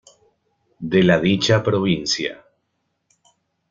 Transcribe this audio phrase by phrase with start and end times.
[0.93, 2.43] De la dicha provincia.